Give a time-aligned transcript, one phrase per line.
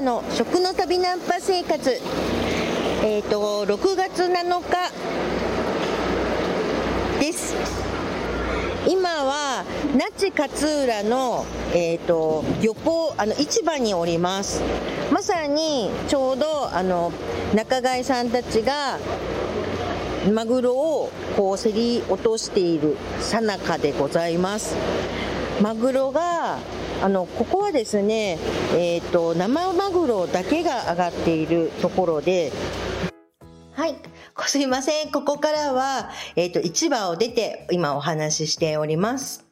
[0.00, 1.90] の食の旅ナンパ生活。
[3.02, 4.90] えっ、ー、と6月7日
[7.20, 7.54] です。
[8.88, 9.64] 今は
[9.94, 14.62] 那智勝浦の、えーと、漁港あの市場におります。
[15.12, 17.12] まさにちょうどあの
[17.54, 18.98] 仲買さんたちが
[20.32, 24.76] マグロをこう競り落としているさなかでございます。
[25.60, 26.58] マグロが
[27.02, 28.38] あのここはですね、
[28.72, 32.50] えーと、生マグロだけが上がっているところで
[33.72, 33.94] はい
[34.46, 39.50] すいませんここからは、えーと、市場を出て今お話ししております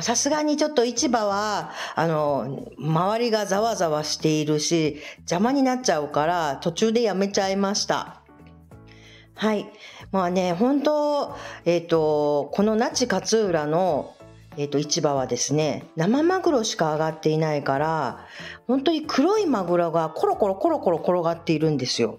[0.00, 8.22] さすがにちょっと市場は、あの、周りがざわざわしているし、邪魔になっちゃうから、途中でやめちゃいました。
[9.34, 9.66] はい。
[10.10, 14.14] まあね、本当、えっ、ー、と、この那智勝浦の、
[14.56, 18.26] えっ、ー、と、市場はですね、生マグロしか上がっていないから、
[18.66, 22.18] 本当に黒いマグロがコロコロコロコロ転がっているんですよ。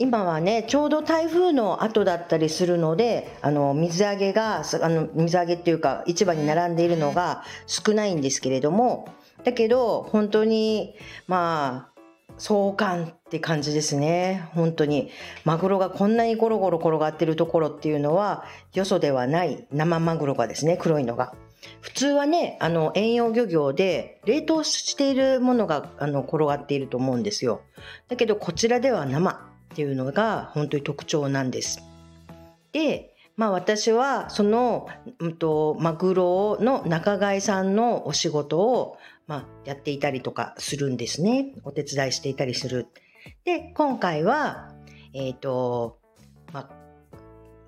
[0.00, 9.08] 今はねちょうど台風の後だったりするのであの水揚げがあの水揚げっていうか市場に並んでいるのが少ないんですけれども
[9.44, 10.94] だけど本当に
[11.26, 11.89] まあ
[12.40, 14.48] 壮観って感じですね。
[14.54, 15.10] 本当に。
[15.44, 21.34] マグロがこんなにゴロゴロ転がってるところっていうのは、よそではない生マグロがですね、黒いのが。
[21.82, 27.60] 普通はね、あの、遠洋漁業で冷凍しているものが、あの、転がっていると思うんですよ。
[28.08, 29.36] だけど、こちらでは生っ
[29.76, 31.82] ていうのが本当に特徴なんです。
[32.72, 33.09] で、
[33.40, 34.86] まあ私はその、
[35.18, 41.54] うんと、マグロの仲買さんのお仕事をまあ、やっていたりとかするんですね。
[41.62, 42.88] お手伝いしていたりする。
[43.44, 44.74] で、今回は、
[45.14, 46.00] えっ、ー、と、
[46.52, 46.70] まあ、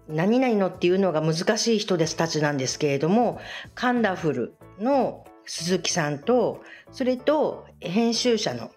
[0.09, 3.41] 何々のっていうのが難しい人ですたちなんですけれども、
[3.75, 8.73] カンダフルの鈴木さんと、それと編集者の、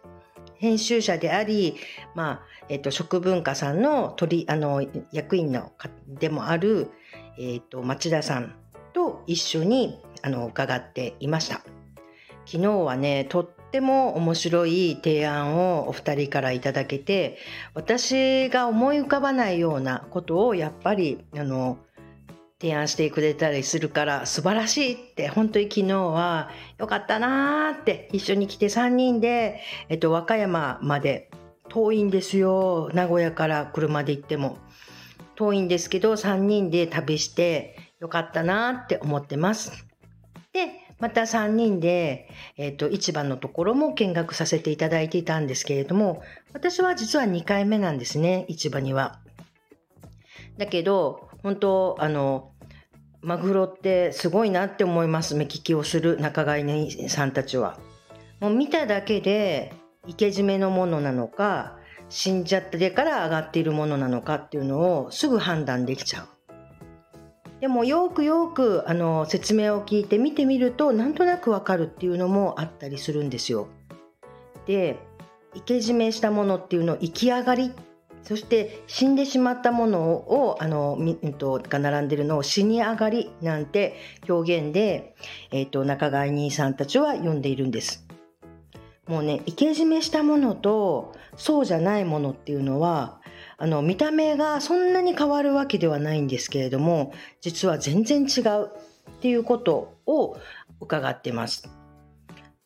[0.58, 1.76] 編集者であり、
[2.16, 5.72] まあ、えっ、と、食文化さんの取、あの、役員の
[6.08, 6.90] でもある、
[7.38, 8.56] えっ、と、町田さん
[8.94, 11.62] と一緒に、あの、伺っていました。
[12.46, 17.38] 昨日はねとっても面白い提案をお二人からいただけて
[17.74, 21.80] 私が思い浮かばないようなことをやっぱりあの
[22.66, 26.50] 提案してくれたりするから素晴らしいって本当に昨日は
[26.80, 31.30] よかったなーって一緒に来て3人で、えっと、和歌山まで
[31.70, 34.58] 遠いんですよ名古屋から車で行っても
[35.36, 39.86] 遠いんですけど3人で旅してよかったなって思ってます。
[40.52, 49.20] でまた3人で、えっ、と、市場のところも見学させていただいていたんですけれども、私は実は2回目なんですね、市場には。
[50.58, 52.54] だけど、本当、あの、
[53.22, 57.80] マグロってすごいなって思います、目利きをする仲買人さんたちは。
[58.40, 59.74] もう見ただけで、
[60.08, 61.78] 生け締めのものなのか、
[62.10, 66.28] 死んじゃってから上がっているものなのかっていうのをすぐ判断できちゃう。
[67.62, 73.70] でもよくよくあの説明を聞いて見てみるとなんとなくわかるっていうのもあったりするんですよ。
[74.68, 75.00] で
[75.56, 77.72] 生け締めしたものっていうのを生き上がり
[78.26, 83.96] そして死んでしまったものをあの、うんと、が並んでるのを死に上がりなんて
[84.28, 85.16] 表現で、
[85.52, 88.06] えーと仲買人さんたちは呼んでいるんです。
[89.08, 93.22] もうね生け締めしたものとそうじゃないものっていうのは
[93.58, 100.38] あの見た目がそんなに変わるわけではないんですけれども実は全然違うっていうことを
[100.82, 101.70] 伺ってます。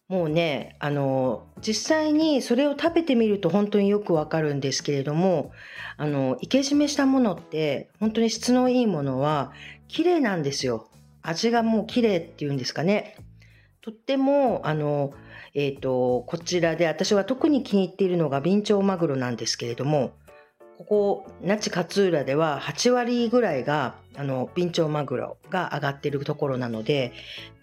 [0.09, 5.51] もうねあの実際にそれを食べてみると本当によくわかるんですけれども
[5.97, 9.51] あの生け締めしたものって本当に質のいいものは
[9.87, 10.89] 綺麗なんですよ。
[11.21, 13.17] 味がもう綺麗っていうんですかね。
[13.81, 15.13] とってもあの
[15.53, 20.13] えっ、ー、とこちらで私は特に気に入っているのがビンチョウマグロなんですけれども
[20.79, 27.11] ここ那智勝浦では8割ぐらいがあのビンチョウマグロが上がってるところなので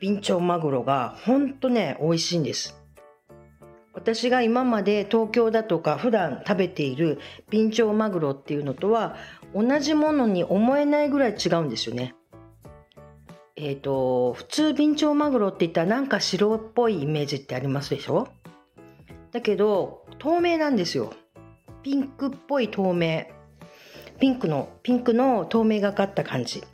[0.02, 2.78] ビンチョウマグロがほんとね美味しいんです。
[3.94, 7.18] 私が今まで東京だとか普段食べている
[7.48, 9.16] ビンチョウマグロっていうのとは
[9.54, 12.14] 同じものに思えないぐらい違うんですよね。
[13.56, 18.28] えっ、ー、と普通ビンチョウマグロって言ったらなんか白っぽいイメージってありますでしょ？
[19.32, 21.14] だけど透明なんですよ。
[21.86, 23.26] ピンクっぽい透明。
[24.18, 26.64] ピンクのピンクの透明がかった感じ。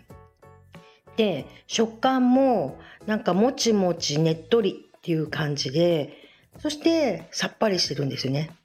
[1.18, 6.14] で食感もなんかもちもちねっとりっていう感じで
[6.60, 8.56] そしてさっぱりしてるんですよね。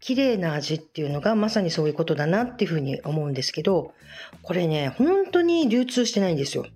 [0.00, 3.94] 綺麗な味っていうのがまさにそういうことだなっていうふうに思うんですけど
[4.42, 6.66] これね本当に流通してないんですよ。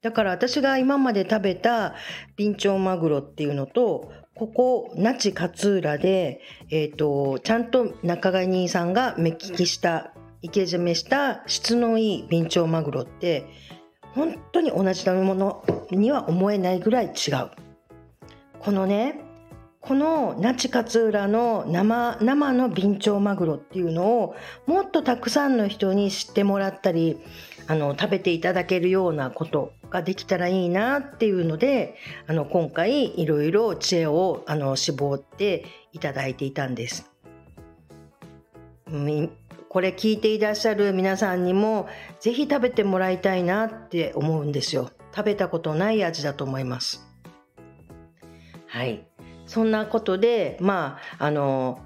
[0.00, 1.94] だから私が今まで食べた
[2.36, 6.40] ビンチョウマグロっていうのとここ那智勝浦で、
[6.70, 10.12] えーと、ちゃんと仲買人さんが目利きした
[10.42, 13.44] 生け締めした質のいいビンチョウマグロって
[14.14, 17.50] 本当に同じ食べ物には思えないぐらい違う。
[18.60, 19.29] このね
[19.80, 24.36] この那智勝浦の生生のビンチョウマグロっていうのを
[24.66, 27.18] もっとたくさんの人に知ってもらったり
[27.66, 31.96] あの食べていただけるようなことができたらいいなっていうので
[32.26, 37.10] あの今回いろいろ知恵をあの絞っていただいていたんです。
[39.68, 41.88] これ聞いていらっしゃる皆さんにも
[42.18, 44.90] ぜひ食べてもらいたいなって思うんですよ。
[45.14, 47.06] 食べたことない味だと思います。
[48.66, 49.09] はい。
[49.50, 51.80] そんなことで、まあ、あの、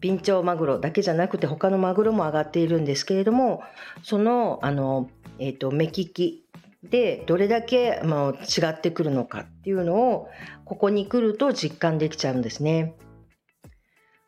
[0.00, 3.60] ビンチョウマグロだけじゃなくて他のマグロも上がっているんですけれども、
[4.04, 5.10] その、あの、
[5.40, 6.46] えっ、ー、と、目利き
[6.84, 10.28] でどれだけ、まあ、違ってくるのかっていうのを、
[10.64, 12.94] ここに来ると実感できちゃうんですね。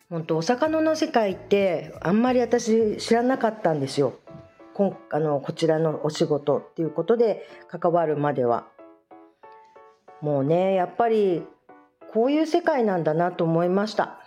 [0.08, 4.14] 本当お魚の世界ってあんまり私知らなかったんですよ。
[4.74, 8.66] こあのこちらのお仕事っていうことで関わるまでは。
[10.20, 11.46] もうねやっぱり
[12.12, 14.20] こういう世界なんだなと思いました。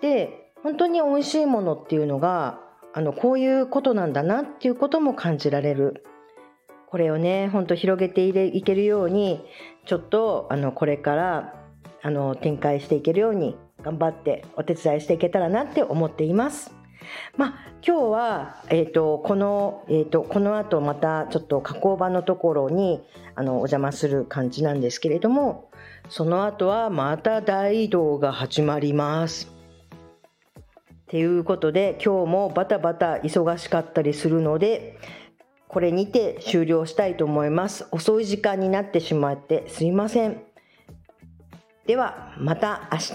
[0.00, 2.60] で本当に美味しいものっていうのが
[2.92, 6.04] あのこういうことなんだなっていうことも感じられる
[6.90, 9.44] これをねほんと広げていけるように
[9.86, 11.54] ちょっとあのこれから
[12.02, 16.77] あの展開していけるように頑張ってお手伝いしていけたらなって思っています。
[17.36, 17.54] まあ、
[17.86, 23.02] 今日は、えーと、この、えーと、この後またちょっと加工場のところに
[23.34, 25.70] あのお邪魔する感じなんですけれども
[26.08, 29.52] その後はまた大移動が始まります。
[31.08, 34.98] ということで今日もバタバタ忙しかったりするので
[35.68, 37.86] これにて終了したいと思います。
[37.92, 40.42] 遅い時間になってしまってすいません。
[41.86, 43.06] ではまた明日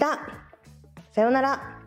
[1.12, 1.83] さようなら。